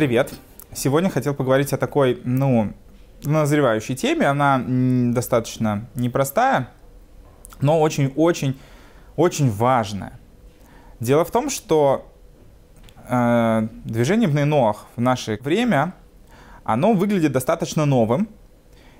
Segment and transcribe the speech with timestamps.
[0.00, 0.32] привет!
[0.72, 2.72] Сегодня хотел поговорить о такой, ну,
[3.22, 4.24] назревающей теме.
[4.24, 4.58] Она
[5.12, 6.70] достаточно непростая,
[7.60, 10.18] но очень-очень-очень важная.
[11.00, 12.10] Дело в том, что
[13.10, 15.92] э, движение Бнейноах в наше время,
[16.64, 18.26] оно выглядит достаточно новым,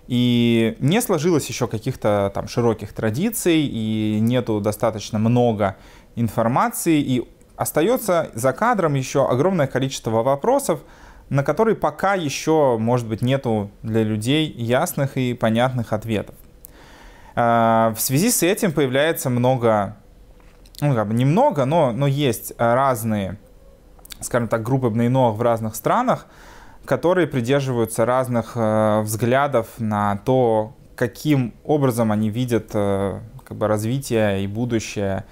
[0.07, 5.79] и не сложилось еще каких-то там широких традиций, и нету достаточно много
[6.15, 7.27] информации, и
[7.61, 10.81] остается за кадром еще огромное количество вопросов,
[11.29, 16.35] на которые пока еще, может быть, нету для людей ясных и понятных ответов.
[17.37, 19.99] А, в связи с этим появляется много,
[20.81, 23.37] ну, как бы немного, но, но есть разные,
[24.21, 26.29] скажем так, группы бнейноах в разных странах,
[26.87, 34.45] которые придерживаются разных э, взглядов на то, каким образом они видят э, как бы, развитие
[34.45, 35.27] и будущее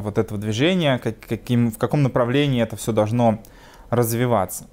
[0.00, 3.40] вот этого движения, как, каким, в каком направлении это все должно
[3.90, 4.66] развиваться.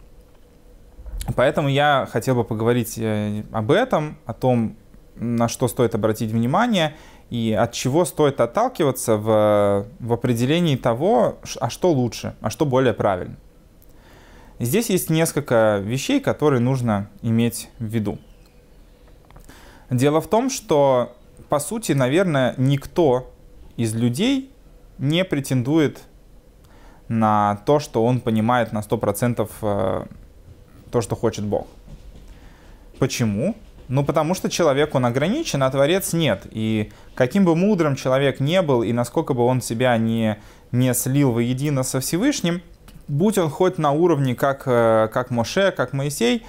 [1.35, 4.75] Поэтому я хотел бы поговорить э, об этом, о том,
[5.15, 6.95] на что стоит обратить внимание
[7.29, 12.93] и от чего стоит отталкиваться в, в определении того, а что лучше, а что более
[12.93, 13.37] правильно.
[14.59, 18.19] Здесь есть несколько вещей, которые нужно иметь в виду.
[19.89, 21.15] Дело в том, что,
[21.49, 23.33] по сути, наверное, никто
[23.75, 24.51] из людей
[24.97, 26.01] не претендует
[27.07, 30.05] на то, что он понимает на 100% э,
[30.91, 31.67] то, что хочет Бог.
[32.99, 33.55] Почему?
[33.87, 36.47] Ну, потому что человек, он ограничен, а Творец нет.
[36.49, 40.37] И каким бы мудрым человек не был, и насколько бы он себя не,
[40.71, 42.61] не слил воедино со Всевышним,
[43.07, 46.43] будь он хоть на уровне, как, э, как Моше, как Моисей,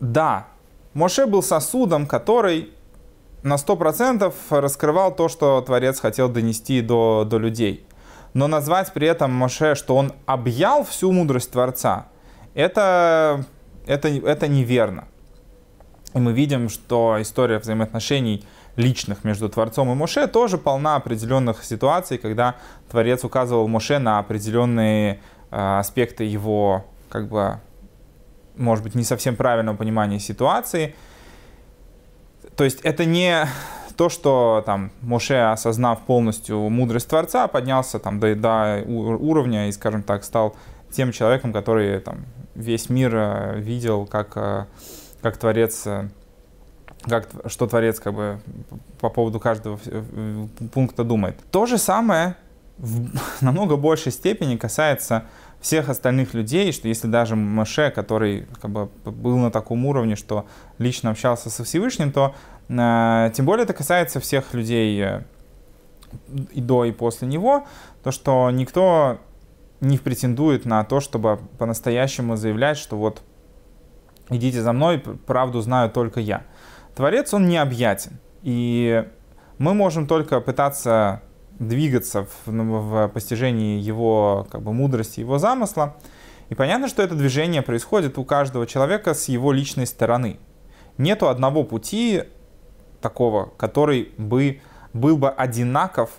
[0.00, 0.48] да,
[0.92, 2.70] Моше был сосудом, который
[3.42, 7.86] на 100% раскрывал то, что Творец хотел донести до, до людей.
[8.34, 12.08] Но назвать при этом Моше, что он объял всю мудрость Творца,
[12.54, 13.44] это,
[13.86, 15.08] это, это неверно.
[16.14, 18.44] И мы видим, что история взаимоотношений
[18.76, 22.56] личных между Творцом и Моше тоже полна определенных ситуаций, когда
[22.90, 27.60] Творец указывал Моше на определенные э, аспекты его, как бы,
[28.56, 30.94] может быть, не совсем правильного понимания ситуации–
[32.58, 33.46] то есть это не
[33.96, 40.02] то, что там Моше, осознав полностью мудрость Творца, поднялся там до, до уровня и, скажем
[40.02, 40.56] так, стал
[40.90, 42.26] тем человеком, который там
[42.56, 44.66] весь мир э, видел, как, э,
[45.22, 46.08] как Творец, э,
[47.02, 48.40] как, что Творец как бы
[49.00, 49.78] по поводу каждого
[50.72, 51.36] пункта думает.
[51.52, 52.34] То же самое
[52.76, 53.08] в
[53.40, 55.26] намного большей степени касается
[55.60, 60.46] всех остальных людей, что если даже Маше, который как бы, был на таком уровне, что
[60.78, 62.34] лично общался со Всевышним, то
[62.68, 65.22] э, тем более это касается всех людей э,
[66.52, 67.66] и до, и после него,
[68.02, 69.18] то, что никто
[69.80, 73.22] не претендует на то, чтобы по-настоящему заявлять, что вот
[74.30, 76.44] идите за мной, правду знаю только я.
[76.94, 78.18] Творец, он необъятен.
[78.42, 79.04] И
[79.58, 81.22] мы можем только пытаться
[81.58, 85.96] двигаться в, ну, в постижении его как бы, мудрости, его замысла.
[86.48, 90.38] И понятно, что это движение происходит у каждого человека с его личной стороны.
[90.96, 92.24] Нету одного пути
[93.00, 94.60] такого, который бы
[94.92, 96.10] был бы одинаков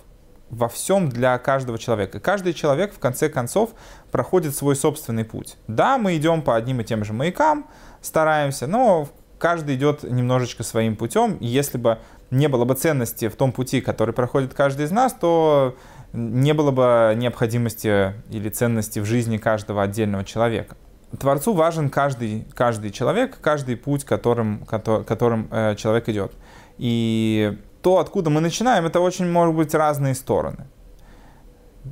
[0.50, 2.20] во всем для каждого человека.
[2.20, 3.70] Каждый человек в конце концов
[4.10, 5.56] проходит свой собственный путь.
[5.68, 7.66] Да, мы идем по одним и тем же маякам,
[8.00, 9.08] стараемся, но
[9.38, 11.38] каждый идет немножечко своим путем.
[11.40, 11.98] Если бы
[12.30, 15.76] не было бы ценности в том пути, который проходит каждый из нас, то
[16.12, 20.76] не было бы необходимости или ценности в жизни каждого отдельного человека.
[21.18, 26.32] Творцу важен каждый, каждый человек, каждый путь, которым, которым э, человек идет.
[26.78, 30.66] И то, откуда мы начинаем, это очень может быть разные стороны.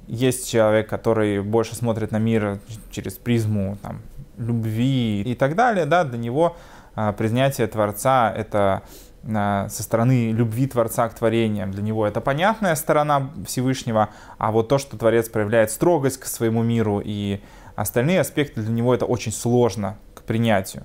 [0.07, 2.61] Есть человек, который больше смотрит на мир
[2.91, 4.03] через призму там,
[4.37, 5.85] любви и так далее.
[5.85, 6.57] Да, для него
[6.95, 8.83] э, признание Творца— это
[9.29, 11.71] со стороны любви Творца к творениям.
[11.71, 14.09] Для него это понятная сторона Всевышнего,
[14.39, 17.41] а вот то, что Творец проявляет строгость к своему миру и
[17.77, 20.85] остальные аспекты, для него это очень сложно к принятию.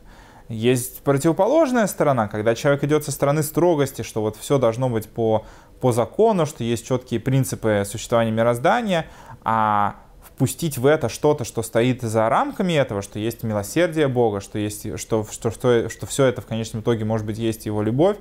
[0.49, 5.45] Есть противоположная сторона, когда человек идет со стороны строгости, что вот все должно быть по,
[5.79, 9.05] по закону, что есть четкие принципы существования мироздания,
[9.43, 9.95] а
[10.35, 14.99] впустить в это что-то, что стоит за рамками этого, что есть милосердие Бога, что, есть,
[14.99, 18.17] что, что, что, что все это в конечном итоге, может быть, есть его любовь,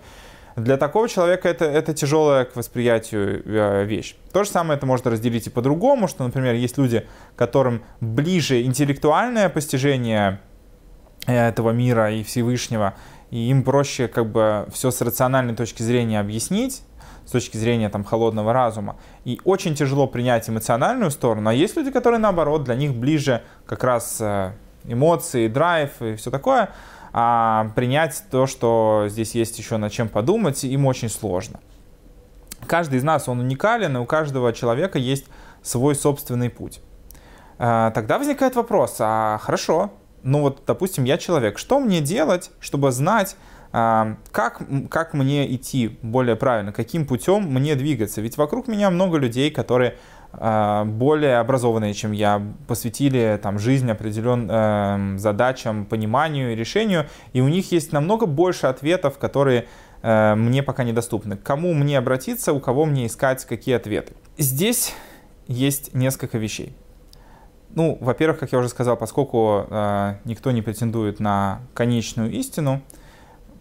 [0.57, 4.17] для такого человека это, это тяжелая к восприятию э, вещь.
[4.33, 7.07] То же самое это можно разделить и по-другому, что, например, есть люди,
[7.37, 10.41] которым ближе интеллектуальное постижение
[11.27, 12.95] э, этого мира и Всевышнего,
[13.31, 16.83] и им проще как бы все с рациональной точки зрения объяснить,
[17.33, 18.97] с точки зрения там, холодного разума.
[19.25, 21.49] И очень тяжело принять эмоциональную сторону.
[21.49, 24.53] А есть люди, которые наоборот, для них ближе как раз э,
[24.85, 26.69] эмоции, драйв и все такое,
[27.15, 31.61] а принять то, что здесь есть еще над чем подумать, им очень сложно.
[32.67, 35.25] Каждый из нас, он уникален, и у каждого человека есть
[35.63, 36.83] свой собственный путь.
[37.59, 39.91] А, тогда возникает вопрос, а хорошо,
[40.23, 43.37] ну вот, допустим, я человек, что мне делать, чтобы знать,
[43.73, 48.21] как, как мне идти более правильно, каким путем мне двигаться?
[48.21, 49.97] Ведь вокруг меня много людей, которые
[50.35, 57.41] а, более образованные, чем я, посвятили там, жизнь определенным э, задачам, пониманию и решению, и
[57.41, 59.67] у них есть намного больше ответов, которые
[60.03, 61.37] э, мне пока недоступны.
[61.37, 64.15] К кому мне обратиться, у кого мне искать, какие ответы.
[64.39, 64.95] Здесь
[65.49, 66.75] есть несколько вещей.
[67.75, 72.81] Ну, во-первых, как я уже сказал, поскольку э, никто не претендует на конечную истину,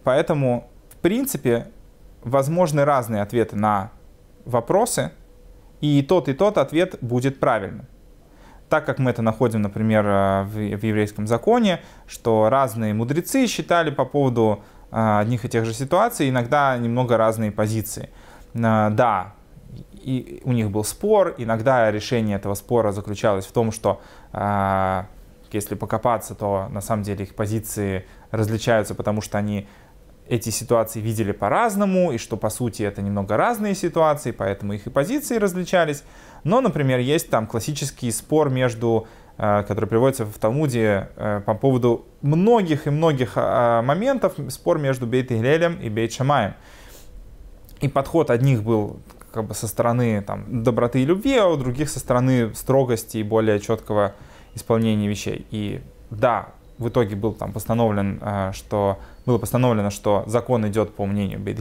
[0.04, 1.68] поэтому, в принципе,
[2.22, 3.90] возможны разные ответы на
[4.44, 5.12] вопросы,
[5.80, 7.86] и тот и тот ответ будет правильным.
[8.68, 14.06] Так как мы это находим, например, э, в, еврейском законе, что разные мудрецы считали по
[14.06, 18.08] поводу э, одних и тех же ситуаций иногда немного разные позиции.
[18.54, 19.34] Э, да,
[19.92, 21.34] и у них был спор.
[21.36, 24.00] Иногда решение этого спора заключалось в том, что
[25.52, 29.68] если покопаться, то на самом деле их позиции различаются, потому что они
[30.28, 34.90] эти ситуации видели по-разному, и что по сути это немного разные ситуации, поэтому их и
[34.90, 36.04] позиции различались.
[36.44, 42.06] Но, например, есть там классический спор между э, который приводится в Талмуде э, по поводу
[42.22, 46.54] многих и многих э, моментов, спор между Бейт Иглелем и Бейт Шамаем.
[47.80, 49.00] И подход одних был
[49.32, 53.22] как бы со стороны там, доброты и любви, а у других со стороны строгости и
[53.22, 54.14] более четкого
[54.54, 55.46] исполнения вещей.
[55.50, 61.06] И да, в итоге был там постановлен, э, что было постановлено, что закон идет по
[61.06, 61.58] мнению Бейт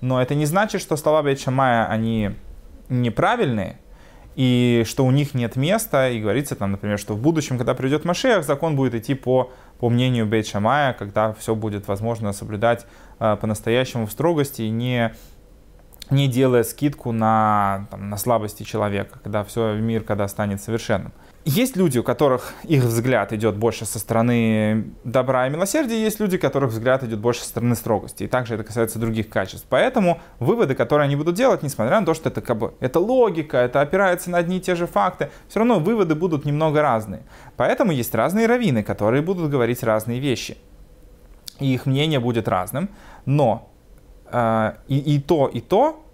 [0.00, 2.30] но это не значит, что слова Бейт Шамая, они
[2.88, 3.78] неправильные,
[4.34, 8.04] и что у них нет места, и говорится там, например, что в будущем, когда придет
[8.04, 12.86] Машех, закон будет идти по, по мнению Бейт Шамая, когда все будет возможно соблюдать
[13.20, 15.12] э, по-настоящему в строгости не
[16.10, 21.12] не делая скидку на, там, на слабости человека, когда все мир, когда станет совершенным.
[21.44, 26.36] Есть люди, у которых их взгляд идет больше со стороны добра и милосердия, есть люди,
[26.36, 28.22] у которых взгляд идет больше со стороны строгости.
[28.22, 29.66] И также это касается других качеств.
[29.68, 33.56] Поэтому выводы, которые они будут делать, несмотря на то, что это как бы это логика,
[33.56, 37.22] это опирается на одни и те же факты, все равно выводы будут немного разные.
[37.56, 40.56] Поэтому есть разные раввины, которые будут говорить разные вещи.
[41.58, 42.88] И их мнение будет разным.
[43.26, 43.68] Но
[44.30, 46.04] э, и, и то, и то,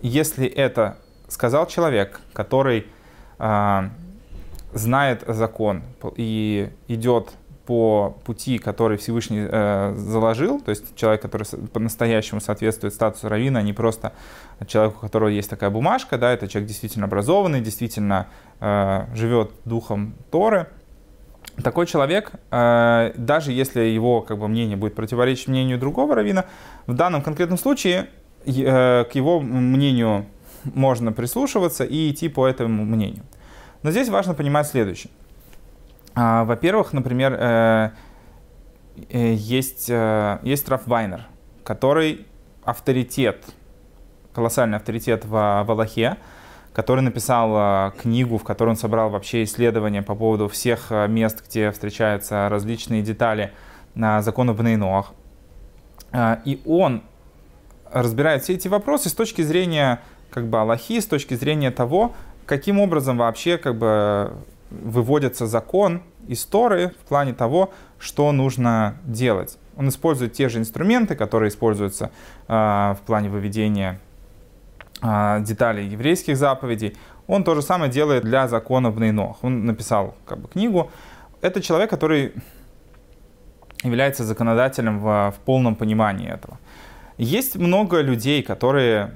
[0.00, 2.86] если это сказал человек, который
[3.40, 3.88] э,
[4.72, 5.82] знает закон
[6.16, 7.36] и идет
[7.68, 13.62] по пути, который Всевышний э, заложил, то есть человек, который по-настоящему соответствует статусу равина, а
[13.62, 14.14] не просто
[14.66, 18.28] человек, у которого есть такая бумажка, да, это человек действительно образованный, действительно
[18.60, 20.68] э, живет духом Торы.
[21.62, 26.46] Такой человек, э, даже если его как бы, мнение будет противоречить мнению другого равина,
[26.86, 28.08] в данном конкретном случае
[28.46, 30.24] э, к его мнению
[30.64, 33.24] можно прислушиваться и идти по этому мнению.
[33.82, 35.12] Но здесь важно понимать следующее.
[36.14, 37.90] А, во-первых, например, э,
[39.10, 41.26] э, есть, э, есть Раф Вайнер,
[41.62, 42.26] который
[42.64, 43.44] авторитет,
[44.32, 46.16] колоссальный авторитет в, в Аллахе,
[46.72, 52.48] который написал книгу, в которой он собрал вообще исследования по поводу всех мест, где встречаются
[52.48, 53.52] различные детали
[53.96, 55.12] закона Бнейноах.
[56.44, 57.02] И он
[57.90, 60.00] разбирает все эти вопросы с точки зрения
[60.30, 62.14] как бы Аллахи, с точки зрения того,
[62.48, 64.32] каким образом вообще как бы
[64.70, 69.58] выводится закон из Торы в плане того, что нужно делать.
[69.76, 72.10] Он использует те же инструменты, которые используются
[72.48, 74.00] э, в плане выведения
[75.02, 76.96] э, деталей еврейских заповедей.
[77.26, 79.36] Он то же самое делает для закона в Нейнох.
[79.42, 80.90] Он написал как бы, книгу.
[81.42, 82.32] Это человек, который
[83.84, 86.58] является законодателем в, в полном понимании этого.
[87.18, 89.12] Есть много людей, которые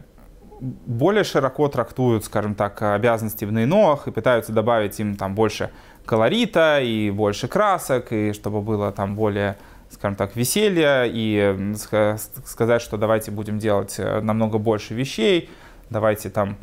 [0.62, 5.70] более широко трактуют, скажем так, обязанности в Нейноах и пытаются добавить им там больше
[6.06, 9.56] колорита и больше красок, и чтобы было там более
[9.90, 15.50] скажем так, веселья и сказать, что давайте будем делать э, намного больше вещей,
[15.90, 16.56] давайте там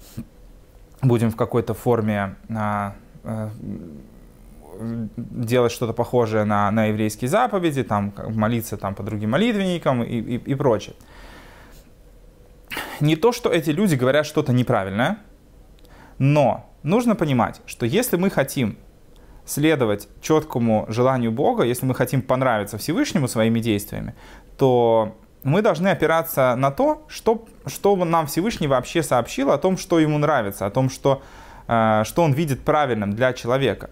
[1.03, 3.51] будем в какой-то форме а, а,
[5.18, 10.36] делать что-то похожее на, на еврейские заповеди, там молиться там по другим молитвенникам и, и,
[10.38, 10.96] и прочее
[13.01, 15.20] не то, что эти люди говорят что-то неправильное,
[16.18, 18.77] но нужно понимать, что если мы хотим
[19.46, 24.15] следовать четкому желанию Бога, если мы хотим понравиться Всевышнему своими действиями,
[24.58, 30.00] то мы должны опираться на то, что, что нам Всевышний вообще сообщил о том, что
[30.00, 31.22] ему нравится, о том, что,
[31.68, 33.89] э, что он видит правильным для человека.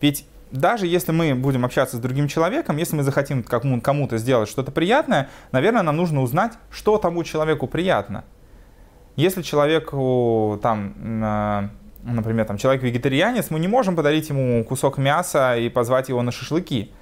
[0.00, 4.72] Ведь даже если мы будем общаться с другим человеком, если мы захотим кому-то сделать что-то
[4.72, 8.24] приятное, наверное, нам нужно узнать, что тому человеку приятно.
[9.18, 10.94] Если человеку, там,
[12.04, 16.30] например, там, человек вегетарианец, мы не можем подарить ему кусок мяса и позвать его на
[16.30, 16.92] шашлыки.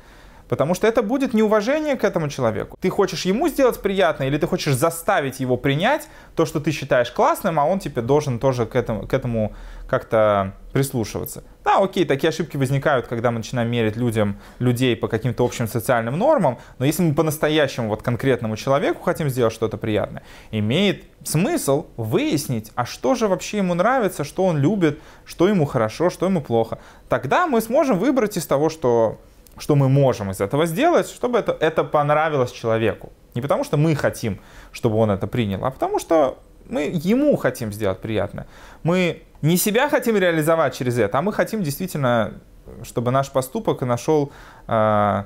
[0.48, 2.78] Потому что это будет неуважение к этому человеку.
[2.80, 7.10] Ты хочешь ему сделать приятное, или ты хочешь заставить его принять то, что ты считаешь
[7.10, 9.52] классным, а он тебе должен тоже к этому, к этому
[9.88, 11.44] как-то прислушиваться.
[11.64, 16.18] Да, окей, такие ошибки возникают, когда мы начинаем мерить людям, людей по каким-то общим социальным
[16.18, 22.72] нормам, но если мы по-настоящему вот конкретному человеку хотим сделать что-то приятное, имеет смысл выяснить,
[22.74, 26.78] а что же вообще ему нравится, что он любит, что ему хорошо, что ему плохо.
[27.08, 29.18] Тогда мы сможем выбрать из того, что
[29.58, 33.10] что мы можем из этого сделать, чтобы это, это понравилось человеку.
[33.34, 34.38] Не потому что мы хотим,
[34.70, 36.38] чтобы он это принял, а потому что
[36.68, 38.46] мы ему хотим сделать приятное.
[38.82, 42.34] Мы не себя хотим реализовать через это, а мы хотим действительно,
[42.82, 44.32] чтобы наш поступок нашел,
[44.66, 45.24] э,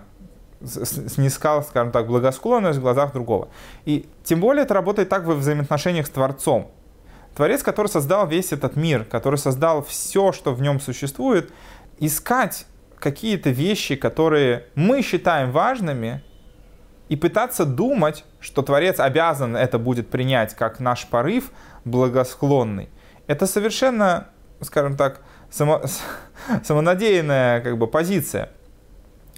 [0.65, 3.49] снискал, скажем так, благосклонность в глазах другого.
[3.85, 6.71] И тем более это работает так в взаимоотношениях с Творцом.
[7.35, 11.53] Творец, который создал весь этот мир, который создал все, что в нем существует,
[11.99, 12.67] искать
[12.99, 16.23] какие-то вещи, которые мы считаем важными,
[17.11, 21.51] и пытаться думать, что Творец обязан это будет принять как наш порыв
[21.85, 22.89] благосклонный,
[23.31, 24.27] это совершенно,
[24.61, 25.21] скажем так,
[25.51, 25.83] само,
[26.65, 28.51] самонадеянная как бы, позиция.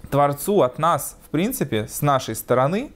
[0.09, 2.91] Творцу от нас, в принципе, с нашей стороны,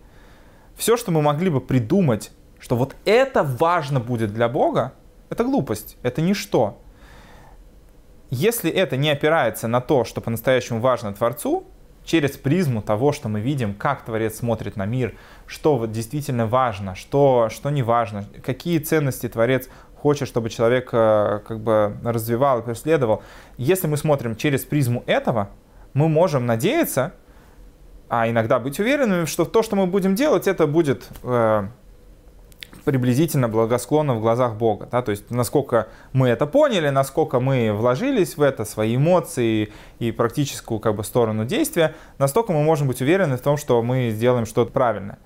[0.75, 4.93] все, что мы могли бы придумать, что вот это важно будет для Бога,
[5.29, 6.81] это глупость, это ничто.
[8.31, 11.67] Если это не опирается на то, что по-настоящему важно Творцу,
[12.07, 17.49] через призму того, что мы видим, как Творец смотрит на мир, что действительно важно, что,
[17.51, 19.69] что не важно, какие ценности Творец
[20.01, 23.23] хочет, чтобы человек э, как бы развивал и преследовал.
[23.57, 25.49] Если мы смотрим через призму этого,
[25.93, 27.13] мы можем надеяться,
[28.09, 31.67] а иногда быть уверенными, что то, что мы будем делать, это будет э,
[32.87, 34.87] приблизительно благосклонно в глазах Бога.
[34.89, 35.01] Да?
[35.01, 40.79] То есть насколько мы это поняли, насколько мы вложились в это, свои эмоции и практическую
[40.79, 44.71] как бы, сторону действия, настолько мы можем быть уверены в том, что мы сделаем что-то
[44.71, 45.19] правильное.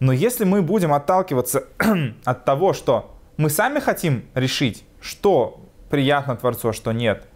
[0.00, 1.64] Но если мы будем отталкиваться
[2.24, 5.60] от того, что мы сами хотим решить, что
[5.90, 7.26] приятно Творцу, а что нет,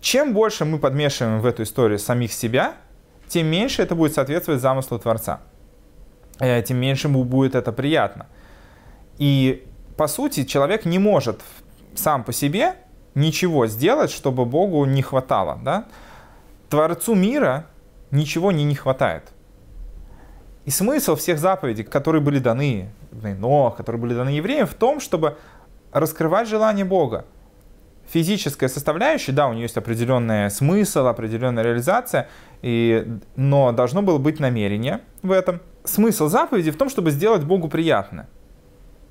[0.00, 2.74] чем больше мы подмешиваем в эту историю самих себя,
[3.28, 5.40] тем меньше это будет соответствовать замыслу Творца.
[6.38, 8.26] Э, тем меньше ему будет это приятно.
[9.18, 11.40] И по сути человек не может
[11.94, 12.74] сам по себе
[13.14, 15.58] ничего сделать, чтобы Богу не хватало.
[15.62, 15.86] Да?
[16.68, 17.66] Творцу мира
[18.10, 19.32] ничего не не хватает.
[20.64, 22.90] И смысл всех заповедей, которые были даны
[23.22, 25.36] Нох, которые были даны евреям, в том, чтобы
[25.92, 27.24] раскрывать желание Бога.
[28.08, 32.28] Физическая составляющая, да, у нее есть определенный смысл, определенная реализация,
[32.60, 33.06] и,
[33.36, 35.60] но должно было быть намерение в этом.
[35.84, 38.26] Смысл заповеди в том, чтобы сделать Богу приятно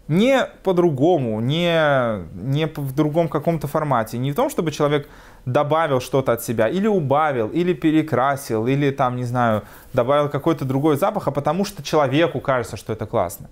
[0.08, 4.18] не по-другому, не, не в другом каком-то формате.
[4.18, 5.08] Не в том, чтобы человек
[5.46, 10.98] добавил что-то от себя, или убавил, или перекрасил, или там, не знаю, добавил какой-то другой
[10.98, 13.50] запах, а потому что человеку кажется, что это классно.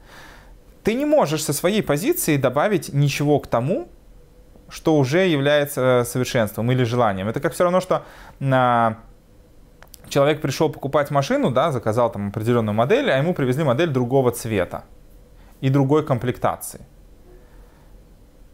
[0.84, 3.88] Ты не можешь со своей позиции добавить ничего к тому,
[4.70, 7.28] что уже является совершенством или желанием.
[7.28, 8.04] Это как все равно, что
[8.40, 8.98] а,
[10.08, 14.86] человек пришел покупать машину, да, заказал там определенную модель, а ему привезли модель другого цвета
[15.60, 16.82] и другой комплектации.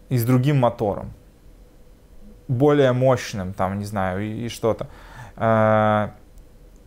[0.09, 1.13] И с другим мотором.
[2.47, 4.87] Более мощным, там, не знаю, и, и что-то.
[5.35, 6.13] А,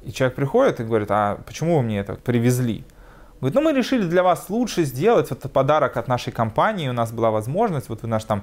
[0.02, 2.84] и человек приходит и говорит, а почему вы мне это привезли?
[3.40, 7.10] Говорит, ну мы решили для вас лучше сделать, вот подарок от нашей компании, у нас
[7.10, 8.42] была возможность, вот вы наш там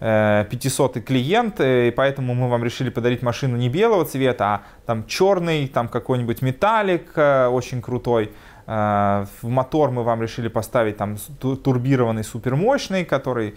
[0.00, 4.62] 500 э, клиент, э, и поэтому мы вам решили подарить машину не белого цвета, а
[4.86, 8.32] там черный, там какой-нибудь металлик э, очень крутой.
[8.66, 13.56] В мотор мы вам решили поставить там турбированный супермощный, который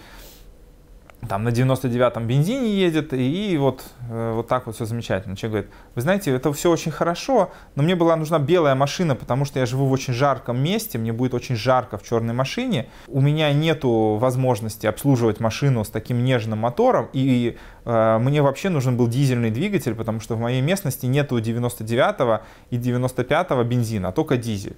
[1.28, 5.36] там на 99-м бензине едет, и вот, э, вот так вот все замечательно.
[5.36, 9.46] Человек говорит, вы знаете, это все очень хорошо, но мне была нужна белая машина, потому
[9.46, 13.22] что я живу в очень жарком месте, мне будет очень жарко в черной машине, у
[13.22, 19.08] меня нету возможности обслуживать машину с таким нежным мотором, и э, мне вообще нужен был
[19.08, 24.76] дизельный двигатель, потому что в моей местности нету 99-го и 95-го бензина, а только дизель.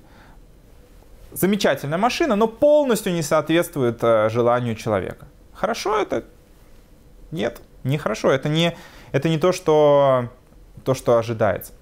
[1.31, 5.27] Замечательная машина, но полностью не соответствует э, желанию человека.
[5.53, 6.23] Хорошо это?
[7.31, 8.31] Нет, нехорошо.
[8.31, 8.75] Это не,
[9.11, 10.29] это не то, что,
[10.83, 11.73] то, что ожидается.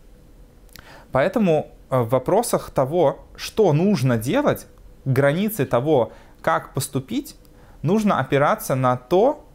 [1.12, 4.68] Поэтому э, в вопросах того, что нужно делать,
[5.06, 7.36] границы того, как поступить,
[7.82, 9.46] нужно опираться на то,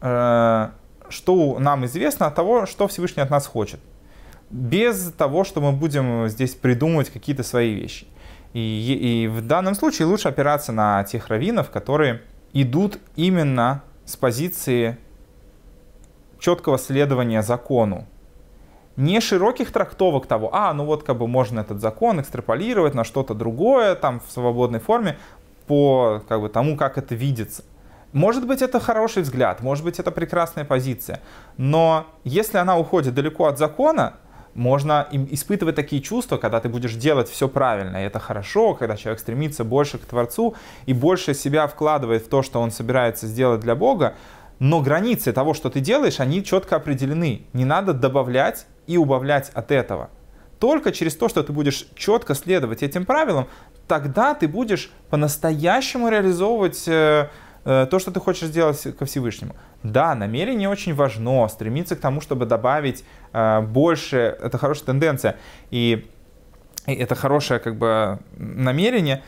[0.00, 0.70] э,
[1.08, 3.80] что нам известно от того, что Всевышний от нас хочет.
[4.50, 8.06] без того, что мы будем здесь придумывать какие-то свои вещи.
[8.52, 14.98] И, и в данном случае лучше опираться на тех раввинов, которые идут именно с позиции
[16.38, 18.06] четкого следования закону.
[18.96, 23.34] Не широких трактовок того, а, ну вот как бы можно этот закон экстраполировать на что-то
[23.34, 25.18] другое, там в свободной форме,
[25.66, 27.62] по как бы, тому, как это видится.
[28.12, 31.20] Может быть, это хороший взгляд, может быть, это прекрасная позиция,
[31.58, 34.14] но если она уходит далеко от закона,
[34.56, 39.20] можно испытывать такие чувства, когда ты будешь делать все правильно, и это хорошо, когда человек
[39.20, 40.54] стремится больше к Творцу
[40.86, 44.14] и больше себя вкладывает в то, что он собирается сделать для Бога,
[44.58, 47.42] но границы того, что ты делаешь, они четко определены.
[47.52, 50.10] Не надо добавлять и убавлять от этого.
[50.58, 53.48] Только через то, что ты будешь четко следовать этим правилам,
[53.86, 57.28] тогда ты будешь по-настоящему реализовывать э,
[57.64, 59.54] э, то, что ты хочешь сделать ко Всевышнему.
[59.82, 65.36] Да, намерение очень важно, стремиться к тому, чтобы добавить э, больше, это хорошая тенденция,
[65.70, 66.06] и,
[66.86, 69.22] и это хорошее как бы намерение,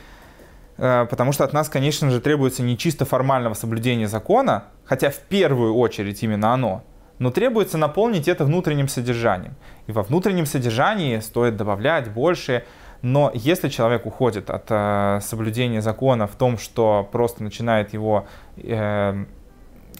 [0.78, 5.74] потому что от нас, конечно же, требуется не чисто формального соблюдения закона, хотя в первую
[5.74, 6.84] очередь именно оно,
[7.18, 9.56] но требуется наполнить это внутренним содержанием.
[9.86, 12.64] И во внутреннем содержании стоит добавлять больше,
[13.02, 19.24] но если человек уходит от э, соблюдения закона в том, что просто начинает его э,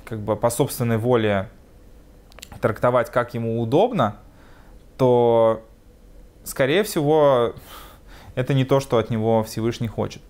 [0.04, 1.49] как бы по собственной воле
[2.61, 4.16] трактовать, как ему удобно,
[4.97, 5.62] то,
[6.44, 7.54] скорее всего,
[8.35, 10.23] это не то, что от него Всевышний хочет.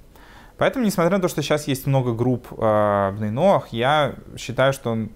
[0.59, 5.09] Поэтому, несмотря на то, что сейчас есть много групп э, в Нейноах, я считаю, что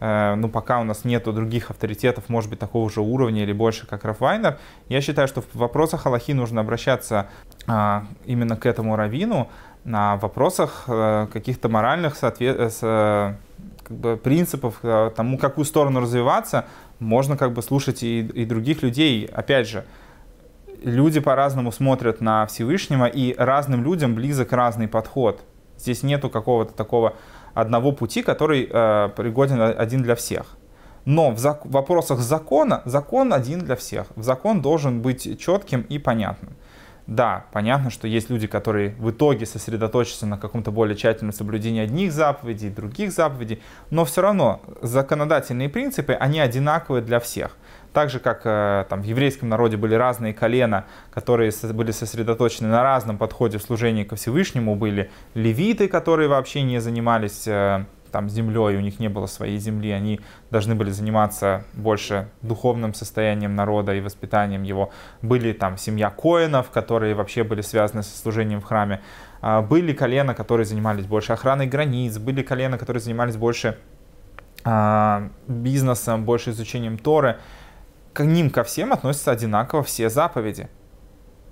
[0.00, 3.86] Э, ну, пока у нас нету других авторитетов, может быть, такого же уровня или больше,
[3.86, 7.28] как Рафвайнер, я считаю, что в вопросах Аллахи нужно обращаться
[7.66, 9.48] а, именно к этому раввину,
[9.84, 12.72] на вопросах а, каких-то моральных соответ...
[12.72, 12.80] с,
[13.84, 14.76] как бы, принципов,
[15.16, 16.64] тому, какую сторону развиваться,
[17.00, 19.26] можно как бы слушать и, и других людей.
[19.26, 19.84] Опять же,
[20.82, 25.42] люди по-разному смотрят на Всевышнего, и разным людям близок разный подход.
[25.78, 27.14] Здесь нету какого-то такого
[27.54, 30.56] одного пути, который э, пригоден один для всех.
[31.04, 34.06] Но в зак- вопросах закона, закон один для всех.
[34.16, 36.56] Закон должен быть четким и понятным.
[37.06, 42.12] Да, понятно, что есть люди, которые в итоге сосредоточатся на каком-то более тщательном соблюдении одних
[42.12, 47.56] заповедей, других заповедей, но все равно законодательные принципы, они одинаковые для всех.
[47.92, 52.82] Так же, как э, там, в еврейском народе были разные колена, которые были сосредоточены на
[52.82, 58.76] разном подходе в служении ко Всевышнему, были левиты, которые вообще не занимались э, там, землей,
[58.76, 64.00] у них не было своей земли, они должны были заниматься больше духовным состоянием народа и
[64.00, 64.90] воспитанием его.
[65.22, 69.00] Были там семья коинов, которые вообще были связаны со служением в храме.
[69.40, 73.78] А, были колена, которые занимались больше охраной границ, были колена, которые занимались больше
[74.64, 77.38] а, бизнесом, больше изучением Торы
[78.12, 80.68] к ним ко всем относятся одинаково все заповеди.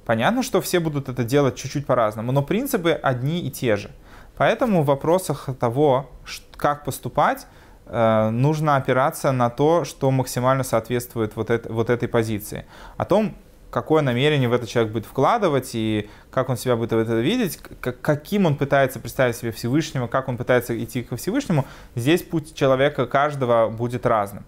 [0.05, 3.91] Понятно, что все будут это делать чуть-чуть по-разному, но принципы одни и те же.
[4.37, 6.11] Поэтому в вопросах того,
[6.57, 7.47] как поступать,
[7.87, 12.65] э, нужно опираться на то, что максимально соответствует вот, это, вот этой позиции.
[12.97, 13.35] О том,
[13.71, 17.59] какое намерение в этот человек будет вкладывать и как он себя будет в это видеть,
[17.81, 23.07] каким он пытается представить себе Всевышнего, как он пытается идти ко Всевышнему, здесь путь человека
[23.07, 24.45] каждого будет разным.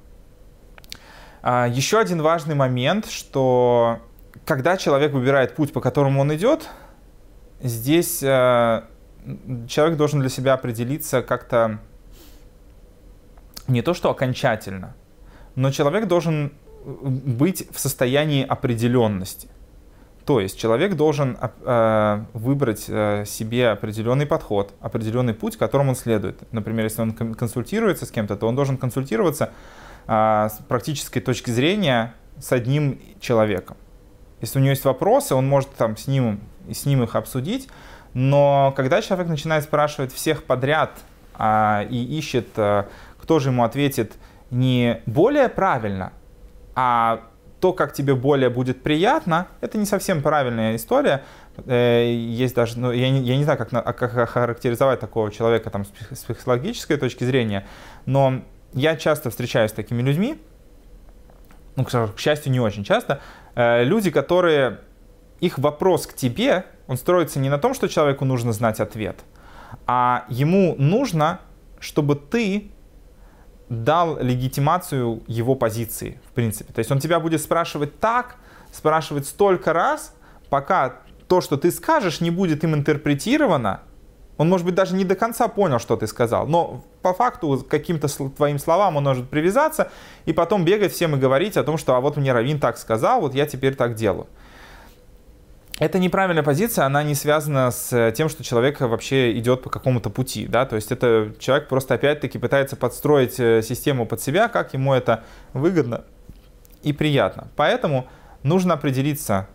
[1.43, 4.01] А, еще один важный момент, что
[4.45, 6.69] когда человек выбирает путь, по которому он идет,
[7.63, 8.83] здесь э,
[9.69, 11.79] человек должен для себя определиться как-то
[13.69, 14.95] не то что окончательно,
[15.55, 16.53] но человек должен
[16.85, 19.49] э, быть в состоянии определенности.
[20.27, 26.41] То есть человек должен э, выбрать себе определенный подход, определенный путь, которым он следует.
[26.53, 29.51] Например, если он консультируется с кем-то, то он должен консультироваться
[30.11, 33.77] с практической точки зрения с одним человеком.
[34.41, 37.69] Если у него есть вопросы, он может там с ним, с ним их обсудить,
[38.15, 40.91] но когда человек начинает спрашивать всех подряд
[41.35, 44.15] а, и ищет, а, кто же ему ответит
[44.51, 46.13] не более правильно,
[46.75, 47.21] а
[47.61, 51.23] то, как тебе более будет приятно, это не совсем правильная история.
[51.67, 55.85] Э, есть даже, ну, я, не, я не знаю, как, как характеризовать такого человека там,
[55.85, 57.67] с психологической точки зрения,
[58.07, 60.41] но я часто встречаюсь с такими людьми,
[61.77, 63.21] ну, к счастью, не очень часто,
[63.55, 64.81] э, люди, которые,
[65.41, 69.21] их вопрос к тебе, он строится не на том, что человеку нужно знать ответ,
[69.87, 71.41] а ему нужно,
[71.79, 72.71] чтобы ты
[73.69, 76.73] дал легитимацию его позиции, в принципе.
[76.73, 78.37] То есть он тебя будет спрашивать так,
[78.73, 80.15] спрашивать столько раз,
[80.51, 80.97] пока
[81.29, 83.83] то, что ты скажешь, не будет им интерпретировано
[84.41, 88.09] Он, может быть, даже не до конца понял, что ты сказал, но по факту каким-то
[88.31, 89.91] твоим словам он может привязаться
[90.25, 93.21] и потом бегать всем и говорить о том, что а вот мне Равин так сказал,
[93.21, 94.29] вот я теперь так делаю.
[95.79, 100.47] Это неправильная позиция, она не связана с тем, что человек вообще идет по какому-то пути,
[100.47, 104.95] да, то есть это человек просто опять-таки пытается подстроить э, систему под себя, как ему
[104.95, 105.23] это
[105.53, 106.05] выгодно
[106.83, 107.49] и приятно.
[107.57, 108.09] Поэтому
[108.43, 109.49] нужно определиться,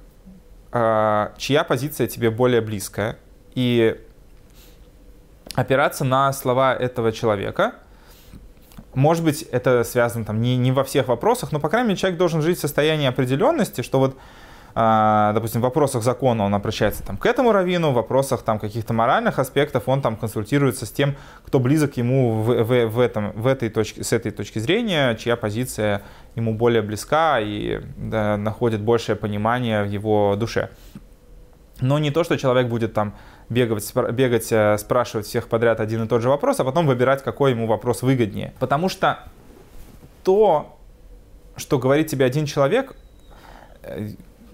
[0.72, 3.18] а, чья позиция тебе более близкая,
[3.56, 4.00] и
[5.56, 7.76] опираться на слова этого человека.
[8.94, 12.18] Может быть, это связано там не, не во всех вопросах, но, по крайней мере, человек
[12.18, 14.18] должен жить в состоянии определенности, что вот
[14.78, 18.94] а, допустим, в вопросах закона он обращается там, к этому раввину, в вопросах там, каких-то
[18.94, 21.16] моральных аспектов он там консультируется с тем,
[21.46, 25.38] кто близок ему в, в, в этом, в этой точке, с этой точки зрения, чья
[25.38, 26.02] позиция
[26.36, 30.70] ему более близка и да, находит большее понимание в его душе.
[31.82, 33.16] Но не то, что человек будет там
[33.50, 37.52] бегать, бегать, э, спрашивать всех подряд один и тот же вопрос, а потом выбирать, какой
[37.52, 38.54] ему вопрос выгоднее.
[38.60, 39.20] Потому что
[40.24, 40.78] то,
[41.58, 42.96] что говорит тебе один человек,
[43.84, 44.10] э,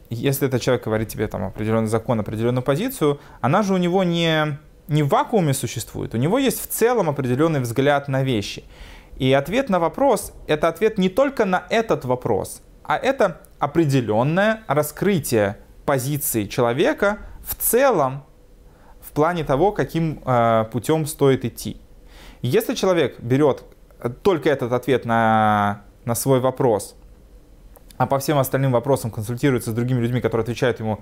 [0.10, 4.58] если этот человек говорит тебе там определенный закон, определенную позицию, она же у него не,
[4.88, 8.66] не в вакууме существует, у него есть в целом определенный взгляд на вещи.
[9.18, 15.58] И ответ на вопрос— это ответ не только на этот вопрос, а это определенное раскрытие
[15.92, 18.24] позиции человека в целом
[19.02, 21.82] в плане того, каким э, путем стоит идти.
[22.42, 23.66] Если человек берет
[24.24, 26.96] только этот ответ на, на свой вопрос
[27.98, 31.02] а по всем остальным вопросам консультируется с другими людьми, которые отвечают ему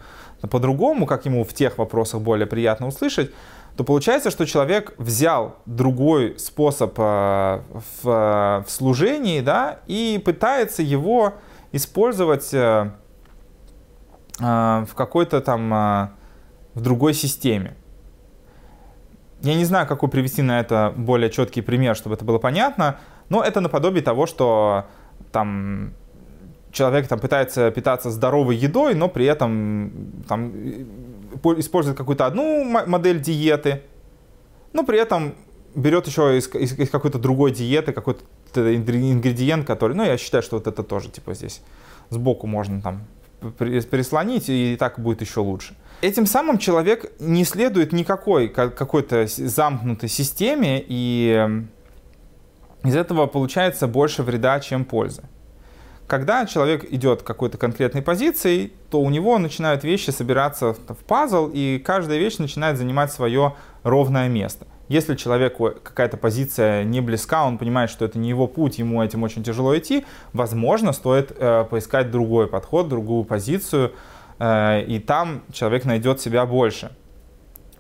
[0.50, 3.32] по-другому, как ему в тех вопросах более приятно услышать,
[3.78, 7.62] то получается, что человек взял другой способ э,
[8.02, 11.36] в, в служении, да, и пытается его
[11.72, 12.92] использовать э, э,
[14.40, 15.70] в какой-то там,
[16.74, 17.76] в другой системе.
[19.42, 23.00] Я не знаю, какой привести на это более четкий пример, чтобы это было понятно,
[23.30, 24.86] но это наподобие того, что
[25.32, 25.94] там
[26.72, 29.92] человек там пытается питаться здоровой едой, но при этом
[30.28, 30.52] там,
[31.58, 33.84] использует какую-то одну модель диеты,
[34.74, 35.36] но при этом
[35.76, 38.24] берет еще из, из, из какой-то другой диеты какой-то
[38.56, 41.62] ингредиент, который, ну, я считаю, что вот это тоже, типа, здесь
[42.10, 43.04] сбоку можно там
[43.58, 45.76] прислонить, и так будет еще лучше.
[46.02, 51.48] Этим самым человек не следует никакой какой-то замкнутой системе, и
[52.84, 55.24] из этого получается больше вреда, чем пользы.
[56.08, 61.52] Когда человек идет к какой-то конкретной позиции, то у него начинают вещи собираться в пазл,
[61.54, 64.66] и каждая вещь начинает занимать свое ровное место.
[64.90, 69.24] Если человеку какая-то позиция не близка, он понимает, что это не его путь, ему этим
[69.24, 73.94] очень тяжело идти, возможно, стоит э, поискать другой подход, другую позицию,
[74.40, 76.92] э, и там человек найдет себя больше.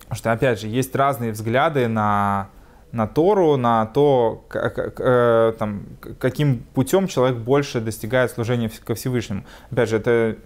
[0.01, 2.49] Потому что, опять же, есть разные взгляды на
[2.91, 5.83] на Тору, на то, как, э, там,
[6.19, 9.45] каким путем человек больше достигает служения ко Всевышнему.
[9.69, 10.37] Опять же, это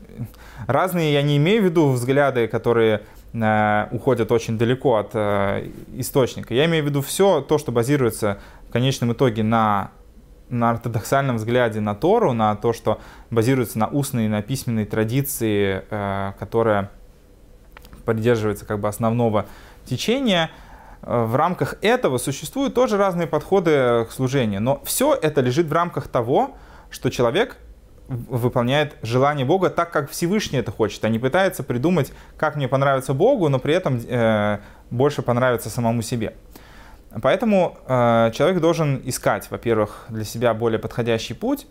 [0.67, 6.53] разные, я не имею в виду взгляды, которые уходят очень далеко от э, источника.
[6.53, 9.91] Я имею в виду все то, что базируется в конечном итоге на
[10.49, 12.99] на ортодоксальном взгляде на Тору, на то, что
[13.31, 16.91] базируется на устной и на письменной традиции, э, которая
[18.05, 19.47] придерживается как бы основного
[19.85, 20.51] течения–
[21.03, 24.61] Э, в рамках этого существуют тоже разные подходы к служению.
[24.61, 26.55] Но все это лежит в рамках того,
[26.89, 27.57] что человек
[28.07, 33.13] выполняет желание Бога так, как Всевышний это хочет, а не пытается придумать, как мне понравится
[33.13, 36.35] Богу, но при этом э, больше понравится самому себе.
[37.21, 41.67] Поэтому э, человек должен искать, во-первых, для себя более подходящий путь,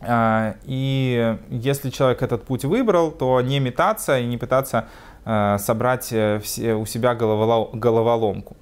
[0.00, 4.88] э, и если человек этот путь выбрал, то не метаться и не пытаться
[5.28, 6.38] Э, собрать э,
[6.74, 8.56] у себя головоломку.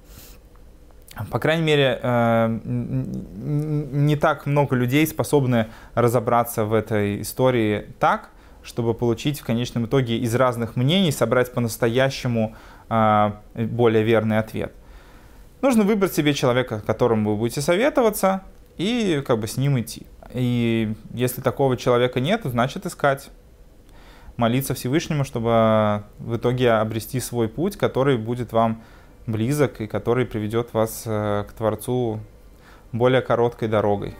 [1.31, 8.29] По крайней мере, э, не так много людей способны разобраться в этой истории так,
[8.63, 12.55] чтобы получить в конечном итоге из разных мнений собрать по-настоящему
[12.87, 14.73] более верный ответ.
[15.61, 18.43] Нужно выбрать себе человека, которому вы будете советоваться,
[18.77, 20.05] и как бы с ним идти.
[20.33, 23.29] И если такого человека нет, значит искать
[24.37, 28.83] молиться Всевышнему, чтобы в итоге обрести свой путь, который будет вам
[29.27, 32.19] близок и который приведет вас э, к Творцу
[32.91, 34.15] более короткой дорогой.